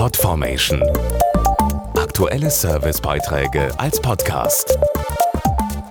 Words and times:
Podformation. 0.00 0.82
Aktuelle 1.94 2.48
Servicebeiträge 2.50 3.68
als 3.78 4.00
Podcast. 4.00 4.78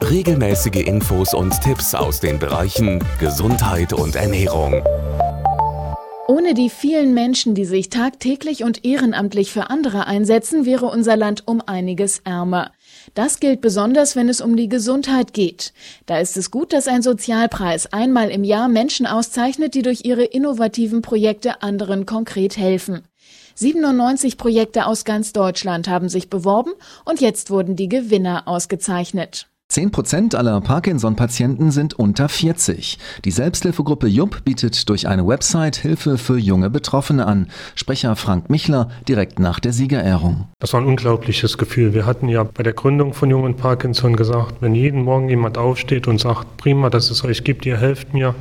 Regelmäßige 0.00 0.86
Infos 0.86 1.34
und 1.34 1.60
Tipps 1.60 1.92
aus 1.92 2.20
den 2.20 2.38
Bereichen 2.38 3.02
Gesundheit 3.18 3.92
und 3.92 4.14
Ernährung. 4.14 4.80
Ohne 6.28 6.54
die 6.54 6.70
vielen 6.70 7.14
Menschen, 7.14 7.56
die 7.56 7.64
sich 7.64 7.90
tagtäglich 7.90 8.62
und 8.62 8.84
ehrenamtlich 8.84 9.50
für 9.50 9.70
andere 9.70 10.06
einsetzen, 10.06 10.66
wäre 10.66 10.86
unser 10.86 11.16
Land 11.16 11.48
um 11.48 11.60
einiges 11.66 12.20
ärmer. 12.20 12.70
Das 13.14 13.40
gilt 13.40 13.60
besonders, 13.60 14.14
wenn 14.14 14.28
es 14.28 14.40
um 14.40 14.56
die 14.56 14.68
Gesundheit 14.68 15.32
geht. 15.32 15.72
Da 16.06 16.20
ist 16.20 16.36
es 16.36 16.52
gut, 16.52 16.72
dass 16.72 16.86
ein 16.86 17.02
Sozialpreis 17.02 17.92
einmal 17.92 18.30
im 18.30 18.44
Jahr 18.44 18.68
Menschen 18.68 19.06
auszeichnet, 19.06 19.74
die 19.74 19.82
durch 19.82 20.04
ihre 20.04 20.24
innovativen 20.24 21.02
Projekte 21.02 21.60
anderen 21.62 22.06
konkret 22.06 22.56
helfen. 22.56 23.02
97 23.58 24.36
Projekte 24.36 24.84
aus 24.84 25.06
ganz 25.06 25.32
Deutschland 25.32 25.88
haben 25.88 26.10
sich 26.10 26.28
beworben 26.28 26.72
und 27.06 27.22
jetzt 27.22 27.50
wurden 27.50 27.74
die 27.74 27.88
Gewinner 27.88 28.46
ausgezeichnet. 28.46 29.48
10 29.76 29.90
Prozent 29.90 30.34
aller 30.34 30.58
Parkinson-Patienten 30.62 31.70
sind 31.70 31.92
unter 31.92 32.30
40. 32.30 32.98
Die 33.26 33.30
Selbsthilfegruppe 33.30 34.06
JUP 34.06 34.42
bietet 34.42 34.88
durch 34.88 35.06
eine 35.06 35.26
Website 35.26 35.76
Hilfe 35.76 36.16
für 36.16 36.38
junge 36.38 36.70
Betroffene 36.70 37.26
an. 37.26 37.48
Sprecher 37.74 38.16
Frank 38.16 38.48
Michler 38.48 38.88
direkt 39.06 39.38
nach 39.38 39.60
der 39.60 39.74
Siegerehrung. 39.74 40.48
Das 40.60 40.72
war 40.72 40.80
ein 40.80 40.86
unglaubliches 40.86 41.58
Gefühl. 41.58 41.92
Wir 41.92 42.06
hatten 42.06 42.28
ja 42.30 42.42
bei 42.44 42.62
der 42.62 42.72
Gründung 42.72 43.12
von 43.12 43.28
Jungen 43.28 43.56
Parkinson 43.56 44.16
gesagt, 44.16 44.62
wenn 44.62 44.74
jeden 44.74 45.02
Morgen 45.02 45.28
jemand 45.28 45.58
aufsteht 45.58 46.08
und 46.08 46.20
sagt, 46.20 46.56
prima, 46.56 46.88
dass 46.88 47.10
es 47.10 47.22
euch 47.22 47.44
gibt, 47.44 47.66
ihr 47.66 47.76
helft 47.76 48.14
mir, 48.14 48.34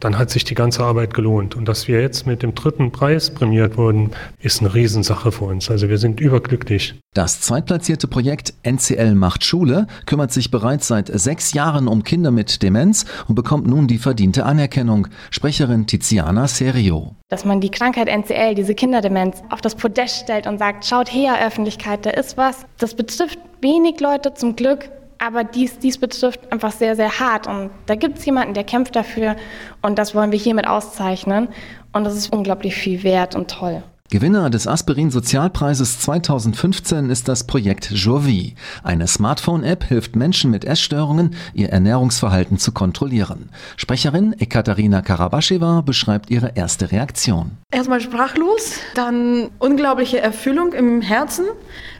dann 0.00 0.18
hat 0.18 0.30
sich 0.30 0.42
die 0.42 0.56
ganze 0.56 0.82
Arbeit 0.82 1.14
gelohnt. 1.14 1.54
Und 1.54 1.68
dass 1.68 1.86
wir 1.86 2.00
jetzt 2.00 2.26
mit 2.26 2.42
dem 2.42 2.56
dritten 2.56 2.90
Preis 2.90 3.30
prämiert 3.30 3.76
wurden, 3.76 4.10
ist 4.40 4.60
eine 4.60 4.74
Riesensache 4.74 5.30
für 5.30 5.44
uns. 5.44 5.70
Also 5.70 5.88
wir 5.88 5.98
sind 5.98 6.18
überglücklich. 6.18 6.96
Das 7.14 7.42
zweitplatzierte 7.42 8.08
Projekt 8.08 8.54
NCL 8.62 9.14
macht 9.14 9.44
Schule 9.44 9.86
kümmert 10.06 10.32
sich 10.32 10.50
bereits 10.50 10.88
seit 10.88 11.08
sechs 11.08 11.52
Jahren 11.52 11.86
um 11.86 12.04
Kinder 12.04 12.30
mit 12.30 12.62
Demenz 12.62 13.04
und 13.28 13.34
bekommt 13.34 13.66
nun 13.66 13.86
die 13.86 13.98
verdiente 13.98 14.46
Anerkennung. 14.46 15.08
Sprecherin 15.30 15.86
Tiziana 15.86 16.48
Serio. 16.48 17.14
Dass 17.28 17.44
man 17.44 17.60
die 17.60 17.70
Krankheit 17.70 18.08
NCL, 18.08 18.54
diese 18.54 18.74
Kinderdemenz, 18.74 19.42
auf 19.50 19.60
das 19.60 19.74
Podest 19.74 20.20
stellt 20.20 20.46
und 20.46 20.56
sagt, 20.56 20.86
schaut 20.86 21.12
her, 21.12 21.46
Öffentlichkeit, 21.46 22.06
da 22.06 22.10
ist 22.10 22.38
was. 22.38 22.64
Das 22.78 22.94
betrifft 22.94 23.38
wenig 23.60 24.00
Leute 24.00 24.32
zum 24.32 24.56
Glück 24.56 24.88
aber 25.18 25.44
dies, 25.44 25.78
dies 25.78 25.98
betrifft 25.98 26.50
einfach 26.50 26.72
sehr, 26.72 26.96
sehr 26.96 27.20
hart. 27.20 27.46
Und 27.46 27.70
da 27.86 27.94
gibt 27.94 28.18
es 28.18 28.24
jemanden, 28.24 28.54
der 28.54 28.64
kämpft 28.64 28.96
dafür 28.96 29.36
und 29.80 29.96
das 29.96 30.16
wollen 30.16 30.32
wir 30.32 30.38
hiermit 30.38 30.66
auszeichnen. 30.66 31.46
Und 31.92 32.02
das 32.02 32.16
ist 32.16 32.32
unglaublich 32.32 32.74
viel 32.74 33.04
wert 33.04 33.36
und 33.36 33.48
toll. 33.48 33.84
Gewinner 34.12 34.50
des 34.50 34.66
Aspirin 34.66 35.10
Sozialpreises 35.10 36.00
2015 36.00 37.08
ist 37.08 37.28
das 37.28 37.46
Projekt 37.46 37.92
Jourvie. 37.92 38.56
Eine 38.82 39.06
Smartphone-App 39.06 39.84
hilft 39.84 40.16
Menschen 40.16 40.50
mit 40.50 40.66
Essstörungen, 40.66 41.34
ihr 41.54 41.70
Ernährungsverhalten 41.70 42.58
zu 42.58 42.72
kontrollieren. 42.72 43.48
Sprecherin 43.78 44.34
Ekaterina 44.38 45.00
Karabascheva 45.00 45.80
beschreibt 45.80 46.28
ihre 46.28 46.52
erste 46.56 46.92
Reaktion. 46.92 47.52
Erstmal 47.70 48.02
sprachlos, 48.02 48.74
dann 48.94 49.48
unglaubliche 49.58 50.20
Erfüllung 50.20 50.74
im 50.74 51.00
Herzen. 51.00 51.46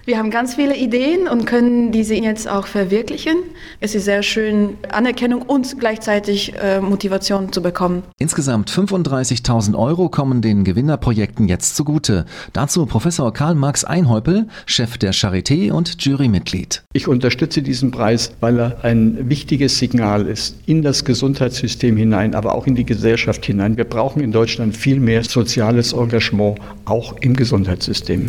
Wir 0.04 0.18
haben 0.18 0.32
ganz 0.32 0.56
viele 0.56 0.76
Ideen 0.76 1.28
und 1.28 1.44
können 1.44 1.92
diese 1.92 2.16
jetzt 2.16 2.48
auch 2.48 2.66
verwirklichen. 2.66 3.36
Es 3.78 3.94
ist 3.94 4.04
sehr 4.04 4.24
schön, 4.24 4.76
Anerkennung 4.90 5.42
und 5.42 5.78
gleichzeitig 5.78 6.54
äh, 6.60 6.80
Motivation 6.80 7.52
zu 7.52 7.62
bekommen. 7.62 8.02
Insgesamt 8.18 8.68
35.000 8.68 9.78
Euro 9.78 10.08
kommen 10.08 10.42
den 10.42 10.64
Gewinnerprojekten 10.64 11.46
jetzt 11.46 11.76
zugute. 11.76 12.26
Dazu 12.52 12.84
Professor 12.86 13.32
Karl-Max 13.32 13.84
Einhäupel, 13.84 14.48
Chef 14.66 14.98
der 14.98 15.14
Charité 15.14 15.70
und 15.70 16.02
Jurymitglied. 16.04 16.82
Ich 16.94 17.06
unterstütze 17.06 17.62
diesen 17.62 17.92
Preis, 17.92 18.32
weil 18.40 18.58
er 18.58 18.84
ein 18.84 19.28
wichtiges 19.28 19.78
Signal 19.78 20.26
ist 20.26 20.56
in 20.66 20.82
das 20.82 21.04
Gesundheitssystem 21.04 21.96
hinein, 21.96 22.34
aber 22.34 22.56
auch 22.56 22.66
in 22.66 22.74
die 22.74 22.84
Gesellschaft 22.84 23.46
hinein. 23.46 23.76
Wir 23.76 23.84
brauchen 23.84 24.20
in 24.20 24.32
Deutschland 24.32 24.76
viel 24.76 24.98
mehr 24.98 25.22
soziales 25.22 25.92
Engagement, 25.92 26.58
auch 26.86 27.14
im 27.20 27.36
Gesundheitssystem 27.36 28.28